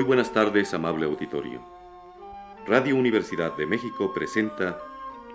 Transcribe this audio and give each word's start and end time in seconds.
Muy 0.00 0.06
buenas 0.06 0.32
tardes, 0.32 0.72
amable 0.72 1.04
auditorio. 1.04 1.60
Radio 2.66 2.96
Universidad 2.96 3.54
de 3.58 3.66
México 3.66 4.14
presenta 4.14 4.80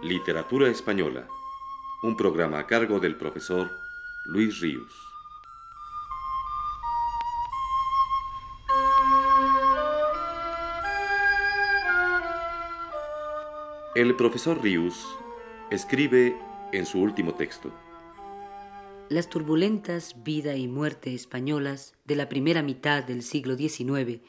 Literatura 0.01 0.69
Española, 0.69 1.27
un 2.01 2.17
programa 2.17 2.57
a 2.57 2.65
cargo 2.65 2.99
del 2.99 3.15
profesor 3.15 3.69
Luis 4.25 4.59
Ríos. 4.61 4.91
El 13.93 14.15
profesor 14.15 14.63
Ríos 14.63 15.15
escribe 15.69 16.35
en 16.71 16.87
su 16.87 17.03
último 17.03 17.35
texto. 17.35 17.71
Las 19.09 19.29
turbulentas 19.29 20.23
vida 20.23 20.55
y 20.55 20.67
muerte 20.67 21.13
españolas 21.13 21.93
de 22.05 22.15
la 22.15 22.27
primera 22.27 22.63
mitad 22.63 23.03
del 23.03 23.21
siglo 23.21 23.55
XIX, 23.55 24.21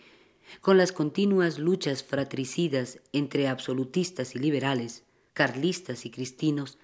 con 0.60 0.78
las 0.78 0.92
continuas 0.92 1.58
luchas 1.58 2.02
fratricidas 2.02 3.00
entre 3.12 3.48
absolutistas 3.48 4.34
y 4.34 4.38
liberales, 4.38 5.04
carlistas 5.32 6.06
y 6.06 6.10
cristinos, 6.10 6.78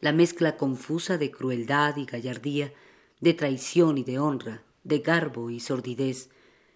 la 0.00 0.12
mezcla 0.12 0.56
confusa 0.56 1.18
de 1.18 1.30
crueldad 1.30 1.96
y 1.96 2.06
gallardía, 2.06 2.72
de 3.20 3.34
traición 3.34 3.98
y 3.98 4.04
de 4.04 4.18
honra, 4.18 4.62
de 4.84 5.00
garbo 5.00 5.50
y 5.50 5.60
sordidez, 5.60 6.30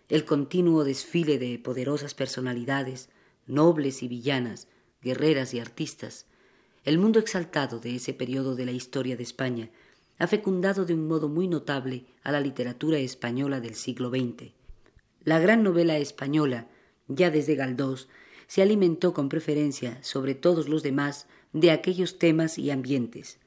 el 0.09 0.25
continuo 0.25 0.85
desfile 0.85 1.39
de 1.39 1.59
poderosas 1.59 2.15
personalidades, 2.15 3.09
nobles 3.47 4.03
y 4.03 4.09
villanas, 4.09 4.69
guerreras 5.03 5.55
y 5.55 5.61
artistas, 5.61 6.27
el 6.85 6.99
mundo 6.99 7.19
exaltado 7.19 7.79
de 7.81 7.97
ese 7.97 8.13
periodo 8.13 8.57
de 8.57 8.67
la 8.67 8.73
historia 8.73 9.17
de 9.17 9.23
España, 9.23 9.71
ha 10.19 10.27
fecundado 10.27 10.85
de 10.85 10.95
un 10.95 11.09
modo 11.09 11.29
muy 11.29 11.49
notable 11.49 12.05
a 12.23 12.31
la 12.31 12.41
literatura 12.41 12.99
española 12.99 13.61
del 13.61 13.75
siglo 13.75 14.11
XX. 14.11 14.53
La 15.25 15.39
gran 15.39 15.63
novela 15.63 15.97
española, 15.99 16.69
ya 17.09 17.31
desde 17.31 17.55
Galdós, 17.55 18.09
se 18.47 18.63
alimentó 18.63 19.15
con 19.15 19.29
preferencia 19.29 19.99
sobre 20.03 20.35
todos 20.35 20.69
los 20.69 20.83
demás 20.83 21.27
de 21.53 21.71
aquellos 21.71 22.19
temas 22.19 22.59
y 22.59 22.71
ambientes. 22.71 23.39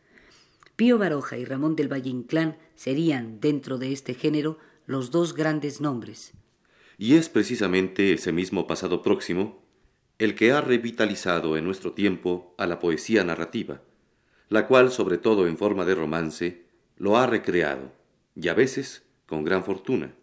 Pío 0.75 0.97
Baroja 0.97 1.38
y 1.38 1.45
Ramón 1.45 1.75
del 1.75 1.92
Valle 1.92 2.09
Inclán 2.09 2.58
serían, 2.75 3.39
dentro 3.39 3.78
de 3.78 3.92
este 3.92 4.14
género, 4.14 4.58
los 4.86 5.11
dos 5.11 5.34
grandes 5.34 5.81
nombres. 5.81 6.34
Y 6.97 7.16
es 7.16 7.30
precisamente 7.30 8.14
ese 8.14 8.31
mismo 8.31 8.66
pasado 8.66 9.03
próximo 9.03 9.62
el 10.17 10.34
que 10.34 10.52
ha 10.52 10.62
revitalizado 10.62 11.58
en 11.58 11.64
nuestro 11.64 11.94
tiempo 11.94 12.56
a 12.58 12.66
la 12.66 12.80
poesía 12.80 13.23
narrativa, 13.23 13.81
la 14.50 14.66
cual, 14.66 14.91
sobre 14.91 15.19
todo 15.19 15.47
en 15.47 15.58
forma 15.58 15.86
de 15.86 15.94
romance, 15.94 16.66
lo 16.97 17.17
ha 17.17 17.28
recreado, 17.28 17.91
y 18.36 18.47
a 18.47 18.56
veces 18.56 19.03
con 19.28 19.44
gran 19.44 19.64
fortuna. 19.64 20.16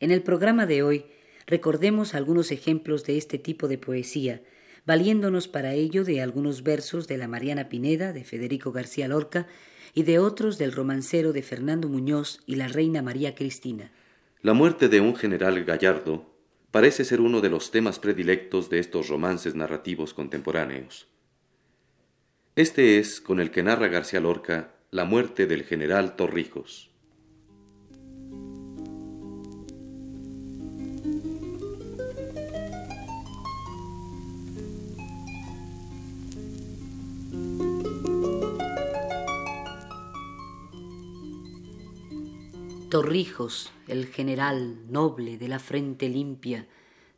En 0.00 0.10
el 0.10 0.22
programa 0.22 0.66
de 0.66 0.82
hoy 0.82 1.06
recordemos 1.46 2.14
algunos 2.14 2.52
ejemplos 2.52 3.04
de 3.04 3.16
este 3.16 3.38
tipo 3.38 3.66
de 3.66 3.78
poesía, 3.78 4.42
valiéndonos 4.86 5.48
para 5.48 5.74
ello 5.74 6.04
de 6.04 6.20
algunos 6.20 6.62
versos 6.62 7.08
de 7.08 7.18
la 7.18 7.26
Mariana 7.26 7.68
Pineda, 7.68 8.12
de 8.12 8.24
Federico 8.24 8.70
García 8.70 9.08
Lorca, 9.08 9.48
y 9.94 10.04
de 10.04 10.18
otros 10.18 10.58
del 10.58 10.72
romancero 10.72 11.32
de 11.32 11.42
Fernando 11.42 11.88
Muñoz 11.88 12.40
y 12.46 12.56
la 12.56 12.68
reina 12.68 13.02
María 13.02 13.34
Cristina. 13.34 13.90
La 14.42 14.52
muerte 14.52 14.88
de 14.88 15.00
un 15.00 15.16
general 15.16 15.64
gallardo 15.64 16.32
parece 16.70 17.04
ser 17.04 17.20
uno 17.20 17.40
de 17.40 17.50
los 17.50 17.70
temas 17.70 17.98
predilectos 17.98 18.70
de 18.70 18.78
estos 18.78 19.08
romances 19.08 19.54
narrativos 19.54 20.14
contemporáneos. 20.14 21.08
Este 22.54 22.98
es 22.98 23.20
con 23.20 23.40
el 23.40 23.50
que 23.50 23.62
narra 23.62 23.88
García 23.88 24.20
Lorca 24.20 24.74
la 24.90 25.04
muerte 25.04 25.46
del 25.46 25.64
general 25.64 26.14
Torrijos. 26.16 26.90
Torrijos, 42.88 43.70
el 43.86 44.06
general 44.06 44.90
noble 44.90 45.38
de 45.38 45.48
la 45.48 45.58
frente 45.58 46.08
limpia, 46.08 46.66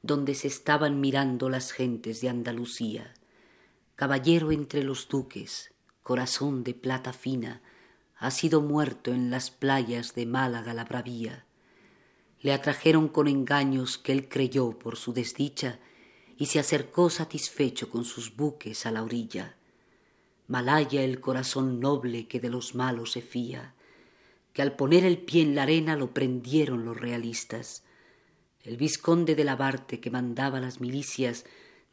donde 0.03 0.35
se 0.35 0.49
estaban 0.49 1.01
mirando 1.01 1.49
las 1.49 1.73
gentes 1.73 2.21
de 2.21 2.29
Andalucía 2.29 3.15
caballero 4.01 4.51
entre 4.51 4.83
los 4.83 5.09
duques, 5.09 5.75
corazón 6.03 6.65
de 6.65 6.73
plata 6.73 7.13
fina, 7.13 7.61
ha 8.17 8.31
sido 8.31 8.63
muerto 8.63 9.13
en 9.13 9.31
las 9.31 9.51
playas 9.51 10.15
de 10.15 10.25
Málaga 10.25 10.73
la 10.73 10.87
bravía. 10.87 11.45
Le 12.41 12.55
atrajeron 12.55 13.09
con 13.09 13.29
engaños 13.29 13.99
que 13.99 14.13
él 14.13 14.27
creyó 14.27 14.71
por 14.71 14.97
su 14.97 15.13
desdicha 15.13 15.81
y 16.39 16.47
se 16.47 16.59
acercó 16.59 17.11
satisfecho 17.11 17.91
con 17.91 18.07
sus 18.07 18.35
buques 18.35 18.87
a 18.87 18.91
la 18.91 19.03
orilla. 19.03 19.57
Malaya 20.49 21.03
el 21.03 21.21
corazón 21.21 21.79
noble 21.79 22.27
que 22.27 22.41
de 22.41 22.49
los 22.49 22.75
malos 22.75 23.13
se 23.13 23.21
fía, 23.21 23.75
que 24.53 24.63
al 24.63 24.77
poner 24.77 25.05
el 25.05 25.19
pie 25.19 25.43
en 25.43 25.55
la 25.55 25.63
arena 25.63 25.97
lo 25.97 26.13
prendieron 26.13 26.85
los 26.85 27.01
realistas. 27.01 27.85
El 28.63 28.77
vizconde 28.77 29.35
de 29.35 29.45
la 29.45 29.57
Barte 29.57 30.01
que 30.01 30.11
mandaba 30.11 30.61
las 30.61 30.81
milicias 30.81 31.45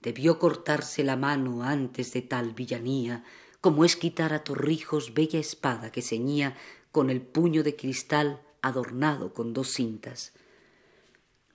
debió 0.02 0.40
cortarse 0.40 1.04
la 1.04 1.16
mano 1.16 1.64
antes 1.64 2.14
de 2.14 2.22
tal 2.22 2.54
villanía, 2.54 3.24
como 3.62 3.86
es 3.86 3.96
quitar 3.96 4.34
a 4.34 4.44
Torrijos 4.44 5.14
bella 5.14 5.40
espada 5.40 5.92
que 5.92 6.02
ceñía 6.02 6.56
con 6.92 7.10
el 7.10 7.22
puño 7.22 7.64
de 7.64 7.76
cristal 7.76 8.42
adornado 8.62 9.34
con 9.34 9.54
dos 9.54 9.70
cintas. 9.70 10.34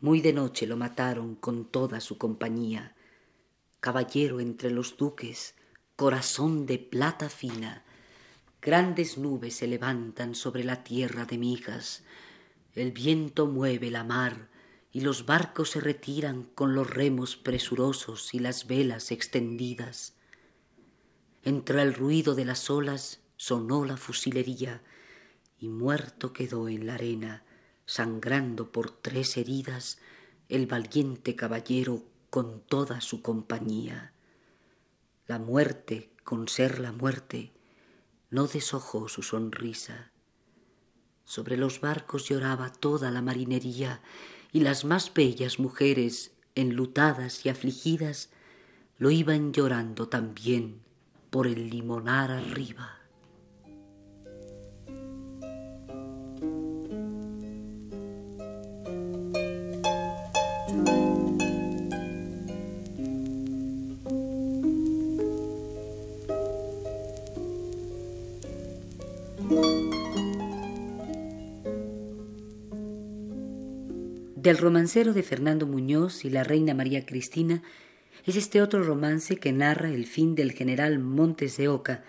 Muy 0.01 0.21
de 0.21 0.33
noche 0.33 0.67
lo 0.67 0.77
mataron 0.77 1.37
con 1.37 1.65
toda 1.65 2.01
su 2.01 2.19
compañía. 2.19 2.95
Caballero 3.81 4.41
entre 4.41 4.71
los 4.71 4.97
duques, 4.97 5.55
corazón 5.97 6.67
de 6.67 6.79
plata 6.79 7.29
fina, 7.29 7.85
grandes 8.63 9.19
nubes 9.19 9.57
se 9.57 9.67
levantan 9.67 10.37
sobre 10.37 10.63
la 10.63 10.85
tierra 10.85 11.25
de 11.27 11.37
Mijas, 11.37 12.05
el 12.75 12.93
viento 12.93 13.47
mueve 13.47 13.91
la 13.91 14.05
mar, 14.05 14.49
y 14.93 15.01
los 15.01 15.27
barcos 15.27 15.71
se 15.71 15.81
retiran 15.81 16.45
con 16.55 16.75
los 16.75 16.89
remos 16.89 17.37
presurosos 17.37 18.35
y 18.35 18.39
las 18.39 18.67
velas 18.67 19.11
extendidas. 19.11 20.15
Entre 21.43 21.83
el 21.83 21.95
ruido 21.95 22.35
de 22.35 22.45
las 22.45 22.71
olas 22.71 23.21
sonó 23.37 23.85
la 23.85 23.97
fusilería 23.97 24.83
y 25.59 25.69
muerto 25.69 26.33
quedó 26.33 26.69
en 26.69 26.87
la 26.87 26.95
arena, 26.95 27.43
sangrando 27.87 28.71
por 28.71 28.91
tres 28.91 29.37
heridas, 29.39 29.99
el 30.49 30.67
valiente 30.67 31.35
caballero 31.35 32.05
con 32.31 32.61
toda 32.61 33.01
su 33.01 33.23
compañía. 33.23 34.13
La 35.27 35.39
muerte, 35.39 36.13
con 36.23 36.49
ser 36.49 36.79
la 36.79 36.93
muerte, 36.93 37.53
no 38.33 38.47
deshojó 38.47 39.09
su 39.09 39.23
sonrisa. 39.23 40.11
Sobre 41.25 41.57
los 41.57 41.81
barcos 41.81 42.29
lloraba 42.29 42.73
toda 42.73 43.11
la 43.11 43.21
marinería 43.21 44.01
y 44.53 44.61
las 44.61 44.85
más 44.85 45.13
bellas 45.13 45.59
mujeres, 45.59 46.33
enlutadas 46.55 47.45
y 47.45 47.51
afligidas, 47.51 48.31
lo 48.99 49.11
iban 49.11 49.53
llorando 49.53 50.09
también 50.09 50.81
por 51.31 51.47
el 51.47 51.69
limonar 51.69 52.31
arriba. 52.31 53.02
Del 74.43 74.59
romancero 74.59 75.13
de 75.13 75.23
Fernando 75.23 75.69
Muñoz 75.69 76.25
y 76.25 76.29
la 76.29 76.43
reina 76.43 76.75
María 76.75 77.07
Cristina 77.07 77.63
es 78.27 78.35
este 78.35 78.61
otro 78.61 78.83
romance 78.83 79.37
que 79.37 79.53
narra 79.53 79.91
el 79.91 80.05
fin 80.05 80.35
del 80.35 80.51
general 80.51 80.99
Montes 80.99 81.57
de 81.57 81.69
Oca, 81.69 82.03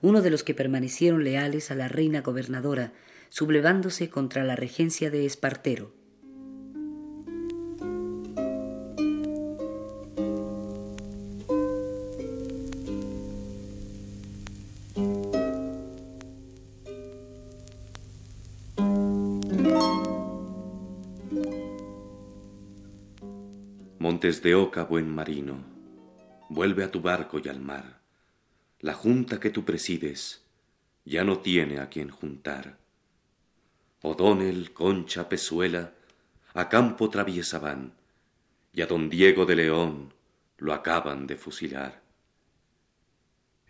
uno 0.00 0.22
de 0.22 0.30
los 0.30 0.44
que 0.44 0.54
permanecieron 0.54 1.24
leales 1.24 1.70
a 1.70 1.74
la 1.74 1.88
reina 1.88 2.22
gobernadora, 2.22 2.94
sublevándose 3.28 4.08
contra 4.08 4.44
la 4.44 4.56
regencia 4.56 5.10
de 5.10 5.26
Espartero. 5.26 5.92
Montes 24.04 24.42
de 24.42 24.54
Oca, 24.54 24.84
buen 24.84 25.08
marino, 25.08 25.64
vuelve 26.50 26.84
a 26.84 26.90
tu 26.90 27.00
barco 27.00 27.40
y 27.42 27.48
al 27.48 27.58
mar. 27.58 28.02
La 28.80 28.92
junta 28.92 29.40
que 29.40 29.48
tú 29.48 29.64
presides 29.64 30.44
ya 31.06 31.24
no 31.24 31.38
tiene 31.38 31.78
a 31.78 31.88
quien 31.88 32.10
juntar. 32.10 32.76
O'Donnell, 34.02 34.74
Concha, 34.74 35.26
Pezuela, 35.26 35.94
a 36.52 36.68
campo 36.68 37.08
traviesa 37.08 37.58
van, 37.58 37.94
y 38.74 38.82
a 38.82 38.86
don 38.86 39.08
Diego 39.08 39.46
de 39.46 39.56
León 39.56 40.12
lo 40.58 40.74
acaban 40.74 41.26
de 41.26 41.36
fusilar. 41.36 42.02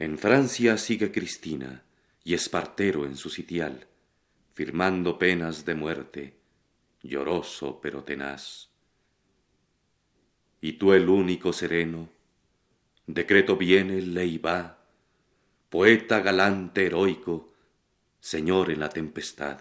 En 0.01 0.19
Francia 0.19 0.77
sigue 0.79 1.13
Cristina 1.13 1.85
y 2.25 2.35
Espartero 2.35 3.07
en 3.07 3.17
su 3.17 3.31
sitial, 3.31 3.87
firmando 4.53 5.17
penas 5.17 5.65
de 5.65 5.77
muerte, 5.77 6.35
lloroso 7.05 7.79
pero 7.81 8.03
tenaz. 8.03 8.74
Y 10.65 10.73
tú 10.79 10.95
el 10.95 11.11
único 11.11 11.53
sereno, 11.53 12.09
decreto 13.07 13.59
viene, 13.59 14.01
ley 14.01 14.39
va, 14.39 14.79
poeta 15.69 16.21
galante 16.21 16.87
heroico, 16.87 17.53
señor 18.19 18.71
en 18.71 18.81
la 18.81 18.89
tempestad. 18.89 19.59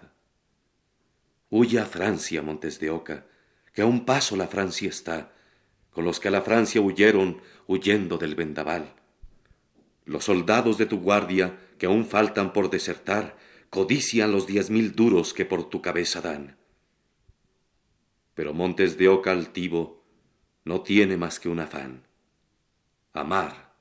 Huye 1.49 1.79
a 1.79 1.85
Francia, 1.85 2.41
Montes 2.41 2.79
de 2.79 2.89
Oca, 2.89 3.25
que 3.73 3.81
a 3.81 3.85
un 3.85 4.05
paso 4.05 4.37
la 4.37 4.47
Francia 4.47 4.87
está, 4.87 5.33
con 5.91 6.05
los 6.05 6.21
que 6.21 6.29
a 6.29 6.31
la 6.31 6.41
Francia 6.41 6.79
huyeron 6.79 7.41
huyendo 7.67 8.17
del 8.17 8.35
vendaval. 8.35 8.93
Los 10.05 10.23
soldados 10.23 10.77
de 10.77 10.85
tu 10.85 11.01
guardia, 11.01 11.59
que 11.77 11.85
aún 11.85 12.05
faltan 12.05 12.53
por 12.53 12.69
desertar, 12.69 13.35
codician 13.69 14.31
los 14.31 14.47
diez 14.47 14.69
mil 14.69 14.95
duros 14.95 15.33
que 15.33 15.43
por 15.43 15.69
tu 15.69 15.81
cabeza 15.81 16.21
dan. 16.21 16.55
Pero 18.35 18.53
Montes 18.53 18.97
de 18.97 19.09
Oca 19.09 19.31
altivo 19.33 20.02
no 20.65 20.81
tiene 20.81 21.17
más 21.17 21.39
que 21.39 21.49
un 21.49 21.59
afán. 21.59 22.03
Amar, 23.13 23.73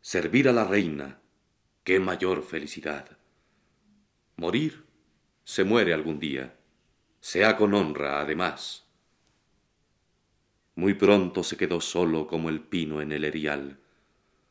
servir 0.00 0.48
a 0.48 0.52
la 0.52 0.64
reina, 0.64 1.20
qué 1.84 2.00
mayor 2.00 2.42
felicidad. 2.42 3.18
Morir, 4.36 4.84
se 5.44 5.64
muere 5.64 5.92
algún 5.92 6.18
día, 6.18 6.56
sea 7.20 7.56
con 7.56 7.74
honra 7.74 8.20
además. 8.20 8.84
Muy 10.74 10.94
pronto 10.94 11.42
se 11.44 11.56
quedó 11.56 11.80
solo 11.80 12.26
como 12.26 12.48
el 12.48 12.60
pino 12.60 13.00
en 13.00 13.12
el 13.12 13.24
erial. 13.24 13.78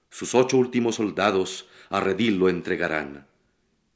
Sus 0.10 0.36
ocho 0.36 0.58
últimos 0.58 0.96
soldados 0.96 1.68
a 1.90 2.00
redil 2.00 2.38
lo 2.38 2.50
entregarán. 2.50 3.28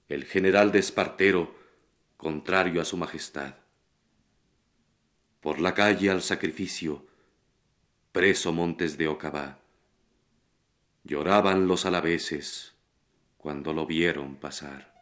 El 0.10 0.26
general 0.26 0.72
de 0.72 0.80
Espartero, 0.80 1.56
contrario 2.18 2.82
a 2.82 2.86
su 2.86 2.98
majestad. 2.98 3.56
Por 5.40 5.62
la 5.62 5.74
calle 5.74 6.10
al 6.10 6.22
sacrificio, 6.22 7.07
preso 8.18 8.52
Montes 8.52 8.98
de 8.98 9.08
Ocabá. 9.08 9.60
Lloraban 11.04 11.68
los 11.68 11.86
alaveses 11.86 12.74
cuando 13.38 13.74
lo 13.74 13.86
vieron 13.86 14.38
pasar. 14.38 14.97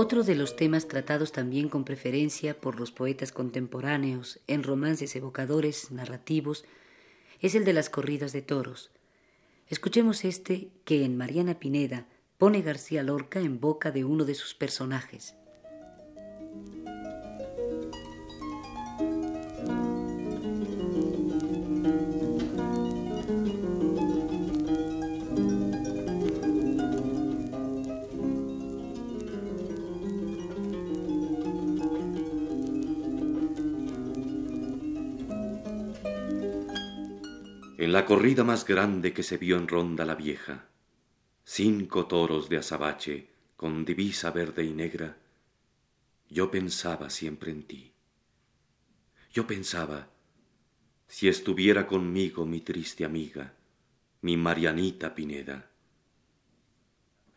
Otro 0.00 0.22
de 0.22 0.36
los 0.36 0.54
temas 0.54 0.86
tratados 0.86 1.32
también 1.32 1.68
con 1.68 1.82
preferencia 1.82 2.60
por 2.60 2.78
los 2.78 2.92
poetas 2.92 3.32
contemporáneos 3.32 4.38
en 4.46 4.62
romances 4.62 5.16
evocadores 5.16 5.90
narrativos 5.90 6.64
es 7.40 7.56
el 7.56 7.64
de 7.64 7.72
las 7.72 7.90
corridas 7.90 8.32
de 8.32 8.40
toros. 8.40 8.92
Escuchemos 9.66 10.24
este 10.24 10.68
que 10.84 11.04
en 11.04 11.16
Mariana 11.16 11.58
Pineda 11.58 12.06
pone 12.38 12.62
García 12.62 13.02
Lorca 13.02 13.40
en 13.40 13.58
boca 13.58 13.90
de 13.90 14.04
uno 14.04 14.24
de 14.24 14.36
sus 14.36 14.54
personajes. 14.54 15.34
La 37.98 38.04
corrida 38.04 38.44
más 38.44 38.64
grande 38.64 39.12
que 39.12 39.24
se 39.24 39.38
vio 39.38 39.56
en 39.56 39.66
Ronda 39.66 40.04
la 40.04 40.14
Vieja, 40.14 40.68
cinco 41.42 42.06
toros 42.06 42.48
de 42.48 42.58
azabache 42.58 43.28
con 43.56 43.84
divisa 43.84 44.30
verde 44.30 44.62
y 44.64 44.72
negra, 44.72 45.16
yo 46.30 46.48
pensaba 46.48 47.10
siempre 47.10 47.50
en 47.50 47.64
ti. 47.64 47.92
Yo 49.32 49.48
pensaba, 49.48 50.10
si 51.08 51.26
estuviera 51.26 51.88
conmigo 51.88 52.46
mi 52.46 52.60
triste 52.60 53.04
amiga, 53.04 53.54
mi 54.20 54.36
Marianita 54.36 55.16
Pineda. 55.16 55.68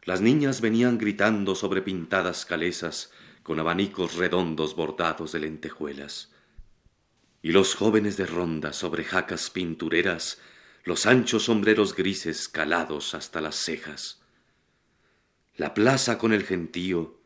Las 0.04 0.22
niñas 0.22 0.62
venían 0.62 1.00
gritando 1.00 1.56
sobre 1.56 1.81
pintadas 1.81 2.46
calesas 2.46 3.12
con 3.42 3.60
abanicos 3.60 4.13
redondos 4.13 4.75
bordados 4.75 5.31
de 5.31 5.40
lentejuelas 5.40 6.31
y 7.42 7.52
los 7.52 7.75
jóvenes 7.75 8.18
de 8.18 8.25
ronda 8.25 8.74
sobre 8.74 9.04
jacas 9.04 9.50
pintureras, 9.50 10.40
los 10.83 11.06
anchos 11.06 11.44
sombreros 11.44 11.95
grises 11.95 12.48
calados 12.50 13.13
hasta 13.13 13.39
las 13.39 13.56
cejas. 13.56 14.19
La 15.56 15.74
plaza 15.74 16.18
con 16.18 16.33
el 16.33 16.44
gentío, 16.44 17.19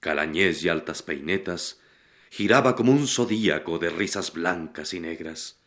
calañés 0.00 0.64
y 0.64 0.70
altas 0.70 1.02
peinetas, 1.02 1.80
giraba 2.30 2.74
como 2.74 2.92
un 2.92 3.06
zodíaco 3.06 3.78
de 3.78 3.90
risas 3.90 4.32
blancas 4.32 4.94
y 4.94 5.00
negras. 5.00 5.58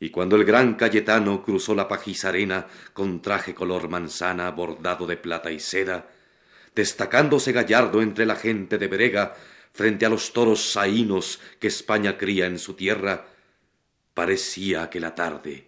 Y 0.00 0.10
cuando 0.10 0.36
el 0.36 0.44
gran 0.44 0.74
Cayetano 0.74 1.42
cruzó 1.42 1.74
la 1.74 1.86
pajiza 1.86 2.28
arena 2.28 2.66
con 2.92 3.22
traje 3.22 3.54
color 3.54 3.88
manzana 3.88 4.50
bordado 4.50 5.06
de 5.06 5.16
plata 5.16 5.52
y 5.52 5.60
seda, 5.60 6.10
destacándose 6.74 7.52
gallardo 7.52 8.02
entre 8.02 8.26
la 8.26 8.36
gente 8.36 8.78
de 8.78 8.88
brega, 8.88 9.34
frente 9.72 10.04
a 10.04 10.08
los 10.08 10.32
toros 10.32 10.72
saínos 10.72 11.40
que 11.60 11.68
España 11.68 12.18
cría 12.18 12.46
en 12.46 12.58
su 12.58 12.74
tierra, 12.74 13.26
parecía 14.12 14.90
que 14.90 15.00
la 15.00 15.14
tarde 15.14 15.65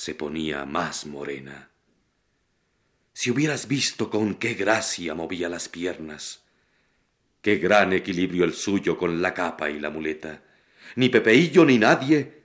se 0.00 0.14
ponía 0.14 0.64
más 0.64 1.04
morena. 1.04 1.68
Si 3.12 3.30
hubieras 3.30 3.68
visto 3.68 4.08
con 4.08 4.36
qué 4.36 4.54
gracia 4.54 5.14
movía 5.14 5.50
las 5.50 5.68
piernas, 5.68 6.42
qué 7.42 7.56
gran 7.56 7.92
equilibrio 7.92 8.44
el 8.44 8.54
suyo 8.54 8.96
con 8.96 9.20
la 9.20 9.34
capa 9.34 9.68
y 9.68 9.78
la 9.78 9.90
muleta, 9.90 10.42
ni 10.96 11.10
Pepeillo 11.10 11.66
ni 11.66 11.76
nadie 11.76 12.44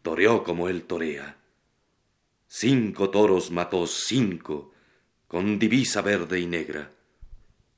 toreó 0.00 0.42
como 0.42 0.70
él 0.70 0.84
torea. 0.84 1.36
Cinco 2.48 3.10
toros 3.10 3.50
mató 3.50 3.86
cinco, 3.86 4.72
con 5.28 5.58
divisa 5.58 6.00
verde 6.00 6.40
y 6.40 6.46
negra. 6.46 6.90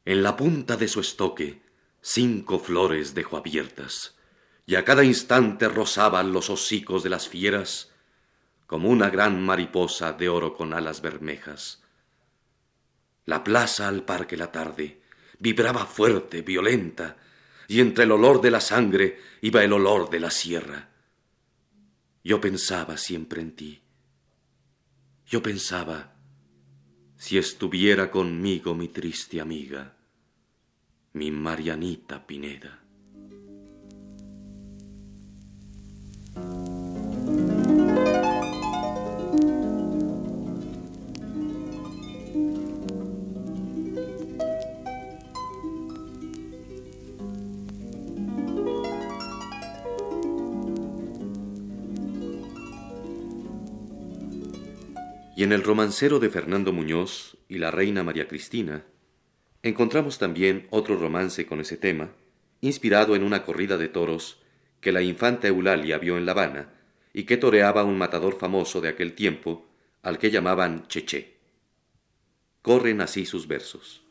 En 0.05 0.23
la 0.23 0.37
punta 0.37 0.77
de 0.77 0.87
su 0.87 1.01
estoque 1.01 1.63
cinco 2.01 2.61
flores 2.61 3.13
dejó 3.13 3.39
abiertas, 3.39 4.15
y 4.67 4.77
a 4.77 4.85
cada 4.85 5.03
instante 5.03 5.69
rozaban 5.69 6.33
los 6.33 6.49
hocicos 6.49 7.03
de 7.03 7.11
las 7.11 7.29
fieras 7.29 7.91
como 8.67 8.89
una 8.89 9.11
gran 9.11 9.43
mariposa 9.43 10.13
de 10.13 10.29
oro 10.29 10.55
con 10.55 10.73
alas 10.75 11.01
bermejas. 11.01 11.83
La 13.25 13.43
plaza 13.45 13.89
al 13.89 14.05
parque 14.05 14.37
la 14.37 14.51
tarde 14.51 15.01
vibraba 15.39 15.87
fuerte, 15.87 16.43
violenta, 16.43 17.17
y 17.69 17.81
entre 17.81 18.05
el 18.05 18.13
olor 18.13 18.41
de 18.41 18.51
la 18.51 18.61
sangre 18.61 19.21
iba 19.41 19.63
el 19.63 19.73
olor 19.73 20.09
de 20.09 20.21
la 20.21 20.31
sierra. 20.31 20.89
Yo 22.23 22.41
pensaba 22.41 22.97
siempre 22.97 23.41
en 23.41 23.55
ti. 23.55 23.83
Yo 25.27 25.43
pensaba, 25.43 26.15
si 27.17 27.39
estuviera 27.39 28.11
conmigo 28.11 28.75
mi 28.75 28.89
triste 28.89 29.41
amiga, 29.41 29.97
mi 31.13 31.31
Marianita 31.31 32.25
Pineda. 32.27 32.83
Y 55.37 55.45
en 55.45 55.53
el 55.53 55.63
romancero 55.63 56.19
de 56.19 56.31
Fernando 56.31 56.73
Muñoz 56.73 57.37
y 57.49 57.59
la 57.59 57.71
reina 57.71 58.03
María 58.03 58.27
Cristina, 58.27 58.85
Encontramos 59.67 60.19
también 60.19 60.69
otro 60.71 60.97
romance 60.97 61.45
con 61.45 61.61
ese 61.61 61.77
tema, 61.77 62.13
inspirado 62.61 63.17
en 63.17 63.25
una 63.25 63.43
corrida 63.43 63.77
de 63.77 63.89
toros 63.89 64.41
que 64.81 64.93
la 64.93 65.03
infanta 65.03 65.49
Eulalia 65.49 65.99
vio 65.99 66.17
en 66.17 66.25
La 66.25 66.33
Habana 66.33 66.73
y 67.13 67.25
que 67.25 67.37
toreaba 67.37 67.83
un 67.83 67.99
matador 67.99 68.39
famoso 68.39 68.81
de 68.81 68.89
aquel 68.89 69.15
tiempo, 69.15 69.67
al 70.03 70.19
que 70.19 70.31
llamaban 70.31 70.87
Cheché. 70.87 71.39
Corren 72.63 73.01
así 73.01 73.27
sus 73.27 73.49
versos. 73.49 74.05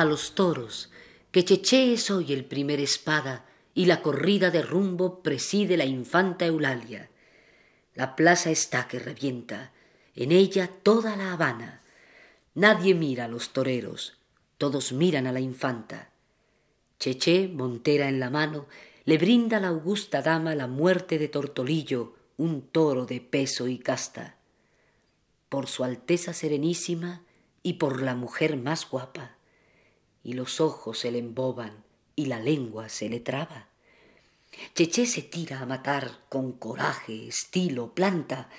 A 0.00 0.06
los 0.06 0.34
toros, 0.34 0.88
que 1.30 1.44
Cheché 1.44 1.92
es 1.92 2.10
hoy 2.10 2.32
el 2.32 2.46
primer 2.46 2.80
espada 2.80 3.44
y 3.74 3.84
la 3.84 4.00
corrida 4.00 4.50
de 4.50 4.62
rumbo 4.62 5.22
preside 5.22 5.76
la 5.76 5.84
infanta 5.84 6.46
Eulalia. 6.46 7.10
La 7.94 8.16
plaza 8.16 8.50
está 8.50 8.88
que 8.88 8.98
revienta, 8.98 9.72
en 10.16 10.32
ella 10.32 10.70
toda 10.82 11.16
la 11.16 11.34
Habana. 11.34 11.82
Nadie 12.54 12.94
mira 12.94 13.26
a 13.26 13.28
los 13.28 13.50
toreros, 13.50 14.16
todos 14.56 14.92
miran 14.94 15.26
a 15.26 15.32
la 15.32 15.40
infanta. 15.40 16.08
Cheché, 16.98 17.48
montera 17.48 18.08
en 18.08 18.20
la 18.20 18.30
mano, 18.30 18.68
le 19.04 19.18
brinda 19.18 19.60
la 19.60 19.68
augusta 19.68 20.22
dama 20.22 20.54
la 20.54 20.66
muerte 20.66 21.18
de 21.18 21.28
Tortolillo, 21.28 22.14
un 22.38 22.62
toro 22.62 23.04
de 23.04 23.20
peso 23.20 23.68
y 23.68 23.78
casta. 23.78 24.36
Por 25.50 25.66
su 25.66 25.84
Alteza 25.84 26.32
Serenísima 26.32 27.22
y 27.62 27.74
por 27.74 28.00
la 28.00 28.14
mujer 28.14 28.56
más 28.56 28.88
guapa, 28.88 29.36
y 30.22 30.34
los 30.34 30.60
ojos 30.60 30.98
se 30.98 31.10
le 31.10 31.18
emboban 31.18 31.84
y 32.16 32.26
la 32.26 32.40
lengua 32.40 32.88
se 32.88 33.08
le 33.08 33.20
traba. 33.20 33.68
Cheché 34.74 35.06
se 35.06 35.22
tira 35.22 35.60
a 35.60 35.66
matar 35.66 36.18
con 36.28 36.52
coraje, 36.52 37.28
estilo, 37.28 37.94
planta. 37.94 38.50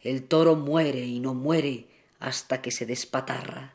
El 0.00 0.24
toro 0.24 0.56
muere 0.56 1.04
y 1.06 1.20
no 1.20 1.34
muere 1.34 1.88
hasta 2.18 2.62
que 2.62 2.70
se 2.70 2.86
despatarra. 2.86 3.74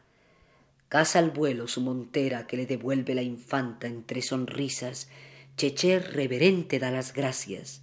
Casa 0.89 1.19
al 1.19 1.31
vuelo 1.31 1.67
su 1.67 1.81
montera 1.81 2.47
que 2.47 2.57
le 2.57 2.65
devuelve 2.65 3.15
la 3.15 3.21
infanta 3.21 3.87
entre 3.87 4.21
sonrisas. 4.21 5.07
Cheché 5.57 5.99
reverente 5.99 6.79
da 6.79 6.91
las 6.91 7.13
gracias. 7.13 7.81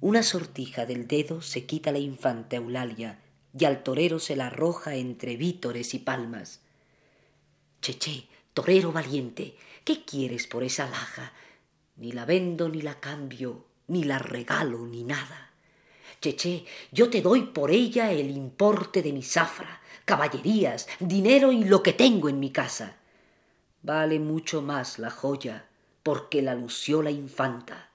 Una 0.00 0.22
sortija 0.22 0.86
del 0.86 1.06
dedo 1.06 1.40
se 1.40 1.64
quita 1.64 1.92
la 1.92 1.98
infanta 1.98 2.56
Eulalia 2.56 3.20
y 3.58 3.64
al 3.64 3.82
torero 3.82 4.18
se 4.18 4.36
la 4.36 4.48
arroja 4.48 4.96
entre 4.96 5.36
vítores 5.36 5.94
y 5.94 5.98
palmas. 6.00 6.60
Cheché, 7.80 8.28
torero 8.56 8.90
valiente, 8.90 9.54
¿qué 9.84 10.02
quieres 10.06 10.46
por 10.46 10.64
esa 10.64 10.88
laja? 10.88 11.34
Ni 11.96 12.12
la 12.12 12.24
vendo, 12.24 12.70
ni 12.70 12.80
la 12.80 12.98
cambio, 12.98 13.66
ni 13.88 14.02
la 14.02 14.18
regalo, 14.18 14.86
ni 14.86 15.04
nada. 15.04 15.50
Cheché, 16.22 16.64
yo 16.90 17.10
te 17.10 17.20
doy 17.20 17.42
por 17.42 17.70
ella 17.70 18.10
el 18.12 18.30
importe 18.30 19.02
de 19.02 19.12
mi 19.12 19.22
zafra, 19.22 19.82
caballerías, 20.06 20.88
dinero 21.00 21.52
y 21.52 21.64
lo 21.64 21.82
que 21.82 21.92
tengo 21.92 22.30
en 22.30 22.40
mi 22.40 22.50
casa. 22.50 22.96
Vale 23.82 24.18
mucho 24.20 24.62
más 24.62 24.98
la 24.98 25.10
joya, 25.10 25.66
porque 26.02 26.40
la 26.40 26.54
lució 26.54 27.02
la 27.02 27.10
infanta, 27.10 27.90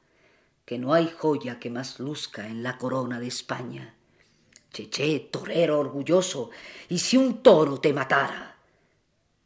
que 0.64 0.78
no 0.78 0.94
hay 0.94 1.12
joya 1.18 1.60
que 1.60 1.72
más 1.72 2.00
luzca 2.00 2.46
en 2.46 2.62
la 2.62 2.78
corona 2.78 3.20
de 3.20 3.26
España. 3.26 3.96
Cheché, 4.72 5.22
torero 5.32 5.80
orgulloso, 5.80 6.52
y 6.88 7.00
si 7.00 7.18
un 7.18 7.42
toro 7.42 7.80
te 7.80 7.94
matara, 7.94 8.51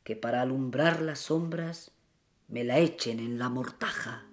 que 0.06 0.16
para 0.16 0.42
alumbrar 0.42 1.02
las 1.02 1.20
sombras 1.20 1.92
me 2.48 2.64
la 2.64 2.78
echen 2.78 3.20
en 3.20 3.40
la 3.40 3.50
mortaja. 3.50 4.25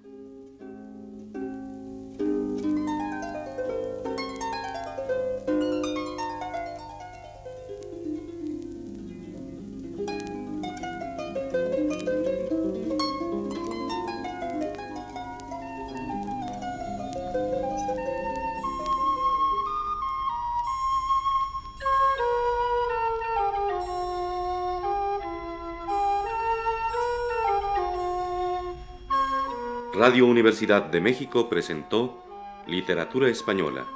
Radio 30.05 30.27
Universidad 30.27 30.83
de 30.87 31.01
México 31.01 31.49
presentó 31.49 32.25
Literatura 32.67 33.29
Española, 33.29 33.87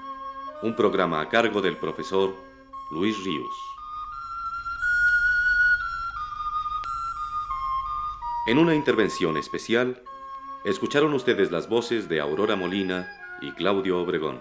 un 0.62 0.76
programa 0.76 1.20
a 1.20 1.28
cargo 1.28 1.62
del 1.62 1.78
profesor 1.78 2.32
Luis 2.92 3.16
Ríos. 3.24 3.52
En 8.46 8.58
una 8.58 8.76
intervención 8.76 9.36
especial, 9.36 10.00
escucharon 10.64 11.12
ustedes 11.12 11.50
las 11.50 11.68
voces 11.68 12.08
de 12.08 12.20
Aurora 12.20 12.54
Molina 12.54 13.08
y 13.42 13.50
Claudio 13.54 14.00
Obregón. 14.00 14.40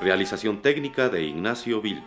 Realización 0.00 0.62
técnica 0.62 1.08
de 1.08 1.24
Ignacio 1.24 1.80
Vil. 1.80 2.04